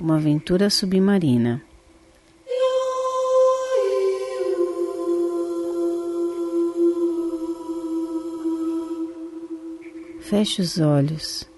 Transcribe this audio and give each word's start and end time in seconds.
uma 0.00 0.16
aventura 0.16 0.68
submarina. 0.68 1.62
Feche 10.20 10.62
os 10.62 10.78
olhos 10.78 11.48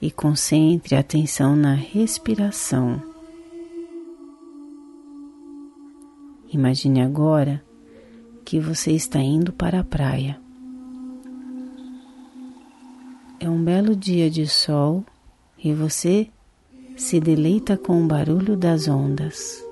e 0.00 0.10
concentre 0.10 0.94
a 0.94 1.00
atenção 1.00 1.54
na 1.54 1.74
respiração. 1.74 3.02
Imagine 6.52 7.02
agora 7.02 7.62
que 8.44 8.58
você 8.58 8.92
está 8.92 9.20
indo 9.20 9.52
para 9.52 9.80
a 9.80 9.84
praia. 9.84 10.40
É 13.38 13.48
um 13.48 13.62
belo 13.62 13.94
dia 13.94 14.28
de 14.28 14.46
sol 14.46 15.04
e 15.56 15.72
você 15.72 16.28
se 17.00 17.18
deleita 17.18 17.78
com 17.78 18.04
o 18.04 18.06
barulho 18.06 18.54
das 18.54 18.86
ondas. 18.86 19.64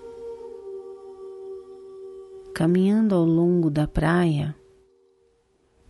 Caminhando 2.55 3.15
ao 3.15 3.23
longo 3.23 3.69
da 3.69 3.87
praia, 3.87 4.57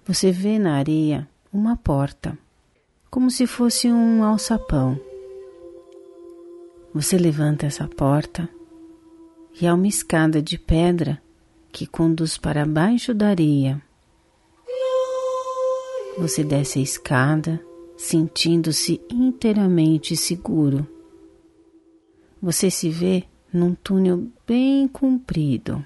você 0.04 0.32
vê 0.32 0.58
na 0.58 0.74
areia 0.74 1.28
uma 1.52 1.76
porta, 1.76 2.36
como 3.08 3.30
se 3.30 3.46
fosse 3.46 3.86
um 3.86 4.24
alçapão. 4.24 5.00
Você 6.92 7.16
levanta 7.16 7.66
essa 7.66 7.86
porta 7.86 8.48
e 9.60 9.66
há 9.66 9.74
uma 9.74 9.86
escada 9.86 10.42
de 10.42 10.58
pedra 10.58 11.22
que 11.70 11.86
conduz 11.86 12.36
para 12.36 12.66
baixo 12.66 13.14
da 13.14 13.28
areia. 13.28 13.80
Você 16.18 16.42
desce 16.42 16.80
a 16.80 16.82
escada 16.82 17.64
sentindo-se 17.96 19.00
inteiramente 19.08 20.16
seguro. 20.16 20.97
Você 22.40 22.70
se 22.70 22.88
vê 22.88 23.24
num 23.52 23.74
túnel 23.74 24.28
bem 24.46 24.86
comprido. 24.86 25.84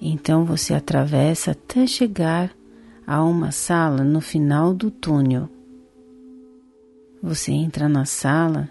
Então 0.00 0.44
você 0.44 0.74
atravessa 0.74 1.52
até 1.52 1.86
chegar 1.86 2.54
a 3.06 3.22
uma 3.24 3.50
sala 3.50 4.04
no 4.04 4.20
final 4.20 4.74
do 4.74 4.90
túnel. 4.90 5.48
Você 7.22 7.52
entra 7.52 7.88
na 7.88 8.04
sala 8.04 8.68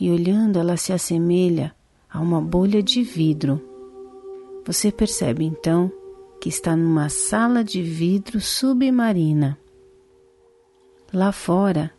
e 0.00 0.10
olhando 0.10 0.58
ela 0.58 0.78
se 0.78 0.92
assemelha 0.92 1.74
a 2.08 2.20
uma 2.20 2.40
bolha 2.40 2.82
de 2.82 3.02
vidro. 3.02 3.60
Você 4.64 4.90
percebe 4.90 5.44
então 5.44 5.92
que 6.40 6.48
está 6.48 6.74
numa 6.74 7.10
sala 7.10 7.62
de 7.62 7.82
vidro 7.82 8.40
submarina. 8.40 9.58
Lá 11.12 11.30
fora 11.30 11.92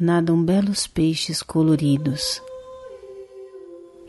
nadam 0.00 0.42
belos 0.42 0.86
peixes 0.86 1.42
coloridos. 1.42 2.42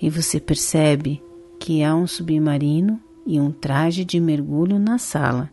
E 0.01 0.09
você 0.09 0.39
percebe 0.39 1.21
que 1.59 1.83
há 1.83 1.95
um 1.95 2.07
submarino 2.07 2.99
e 3.25 3.39
um 3.39 3.51
traje 3.51 4.05
de 4.05 4.19
mergulho 4.19 4.79
na 4.79 4.97
sala, 4.97 5.51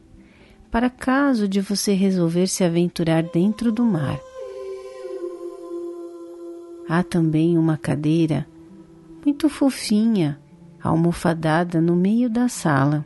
para 0.71 0.89
caso 0.89 1.49
de 1.49 1.61
você 1.61 1.93
resolver 1.93 2.47
se 2.47 2.63
aventurar 2.63 3.23
dentro 3.23 3.73
do 3.73 3.85
mar. 3.85 4.19
Há 6.89 7.03
também 7.03 7.59
uma 7.59 7.77
cadeira 7.77 8.47
muito 9.25 9.49
fofinha, 9.49 10.41
almofadada 10.83 11.81
no 11.81 11.95
meio 11.97 12.31
da 12.31 12.49
sala 12.49 13.05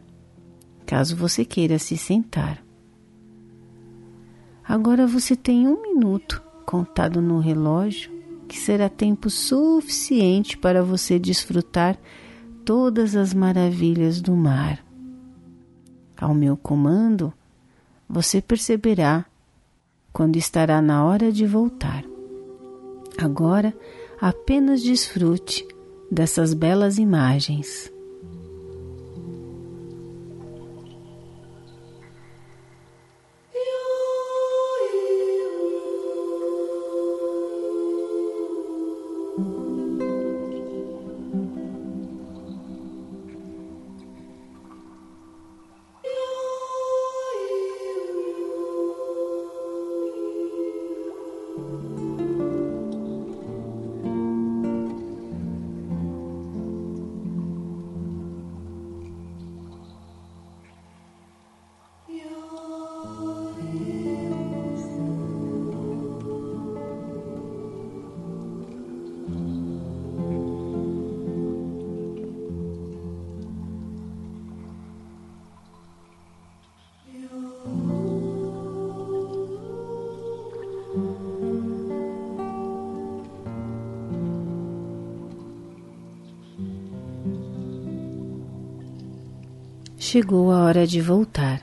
caso 0.92 1.16
você 1.16 1.42
queira 1.42 1.78
se 1.78 1.96
sentar. 1.96 2.62
Agora 4.62 5.06
você 5.06 5.34
tem 5.34 5.66
um 5.66 5.80
minuto 5.80 6.42
contado 6.62 7.20
no 7.20 7.38
relógio, 7.38 8.10
que 8.48 8.58
será 8.58 8.88
tempo 8.88 9.28
suficiente 9.28 10.56
para 10.56 10.82
você 10.82 11.18
desfrutar 11.18 11.98
todas 12.64 13.14
as 13.14 13.34
maravilhas 13.34 14.20
do 14.20 14.34
mar. 14.34 14.84
Ao 16.16 16.34
meu 16.34 16.56
comando, 16.56 17.32
você 18.08 18.40
perceberá 18.40 19.26
quando 20.12 20.36
estará 20.36 20.80
na 20.80 21.04
hora 21.04 21.30
de 21.30 21.46
voltar. 21.46 22.04
Agora, 23.18 23.74
apenas 24.20 24.82
desfrute 24.82 25.66
dessas 26.10 26.54
belas 26.54 26.98
imagens. 26.98 27.91
Chegou 90.02 90.50
a 90.50 90.64
hora 90.64 90.84
de 90.84 91.00
voltar. 91.00 91.62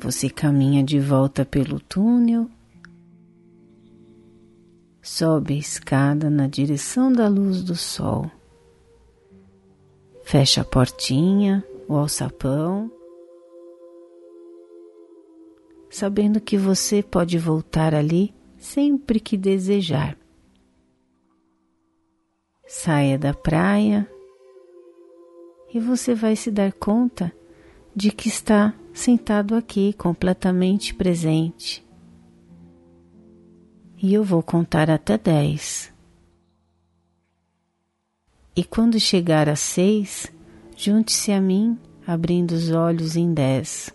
Você 0.00 0.28
caminha 0.28 0.82
de 0.82 0.98
volta 0.98 1.44
pelo 1.44 1.78
túnel, 1.78 2.50
sobe 5.00 5.54
a 5.54 5.58
escada 5.58 6.28
na 6.28 6.48
direção 6.48 7.12
da 7.12 7.28
luz 7.28 7.62
do 7.62 7.76
sol, 7.76 8.28
fecha 10.24 10.62
a 10.62 10.64
portinha, 10.64 11.64
o 11.86 11.94
alçapão, 11.94 12.90
sabendo 15.88 16.40
que 16.40 16.58
você 16.58 17.00
pode 17.00 17.38
voltar 17.38 17.94
ali 17.94 18.34
sempre 18.58 19.20
que 19.20 19.36
desejar. 19.36 20.18
Saia 22.70 23.18
da 23.18 23.32
praia 23.32 24.06
e 25.72 25.80
você 25.80 26.14
vai 26.14 26.36
se 26.36 26.50
dar 26.50 26.70
conta 26.70 27.32
de 27.96 28.10
que 28.10 28.28
está 28.28 28.74
sentado 28.92 29.54
aqui 29.54 29.94
completamente 29.94 30.94
presente. 30.94 31.82
E 33.96 34.12
eu 34.12 34.22
vou 34.22 34.42
contar 34.42 34.90
até 34.90 35.16
dez. 35.16 35.90
E 38.54 38.62
quando 38.62 39.00
chegar 39.00 39.48
a 39.48 39.56
seis, 39.56 40.30
junte-se 40.76 41.32
a 41.32 41.40
mim, 41.40 41.78
abrindo 42.06 42.52
os 42.52 42.70
olhos 42.70 43.16
em 43.16 43.32
dez, 43.32 43.88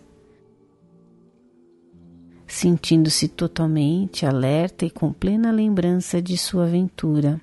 sentindo-se 2.44 3.28
totalmente 3.28 4.26
alerta 4.26 4.84
e 4.84 4.90
com 4.90 5.12
plena 5.12 5.52
lembrança 5.52 6.20
de 6.20 6.36
sua 6.36 6.64
aventura. 6.64 7.40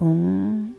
Um. 0.00 0.74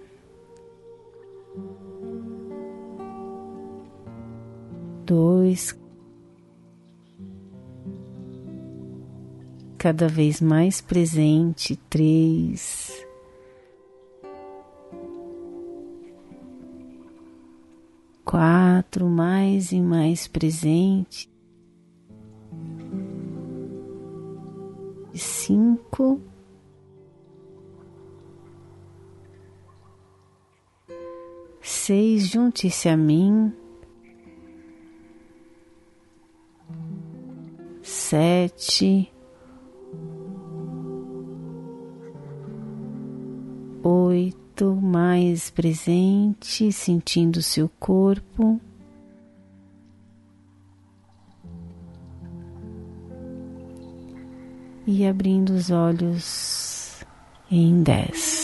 Dois. 5.06 5.78
Cada 9.78 10.08
vez 10.08 10.40
mais 10.40 10.82
presente. 10.82 11.76
Três. 11.90 13.06
Quatro, 18.24 19.08
mais 19.08 19.72
e 19.72 19.82
mais 19.82 20.28
presente. 20.28 21.30
Cinco. 25.14 26.22
Seis, 31.90 32.28
junte-se 32.28 32.88
a 32.88 32.96
mim. 32.96 33.52
sete, 37.82 39.12
oito, 43.84 44.76
mais 44.76 45.50
presente, 45.50 46.72
sentindo 46.72 47.42
seu 47.42 47.68
corpo. 47.80 48.62
E 54.86 55.08
abrindo 55.08 55.54
os 55.54 55.72
olhos 55.72 57.04
em 57.50 57.82
dez. 57.82 58.39